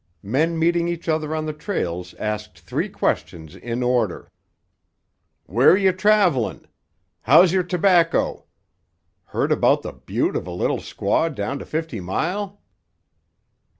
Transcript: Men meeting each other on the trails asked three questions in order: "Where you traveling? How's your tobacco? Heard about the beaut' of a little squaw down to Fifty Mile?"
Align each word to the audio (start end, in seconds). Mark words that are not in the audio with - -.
Men 0.23 0.57
meeting 0.57 0.87
each 0.87 1.07
other 1.07 1.35
on 1.35 1.45
the 1.45 1.53
trails 1.53 2.15
asked 2.15 2.57
three 2.57 2.89
questions 2.89 3.55
in 3.55 3.83
order: 3.83 4.31
"Where 5.45 5.77
you 5.77 5.91
traveling? 5.91 6.65
How's 7.21 7.53
your 7.53 7.61
tobacco? 7.61 8.45
Heard 9.25 9.51
about 9.51 9.83
the 9.83 9.93
beaut' 9.93 10.35
of 10.35 10.47
a 10.47 10.51
little 10.51 10.79
squaw 10.79 11.29
down 11.35 11.59
to 11.59 11.65
Fifty 11.67 11.99
Mile?" 11.99 12.59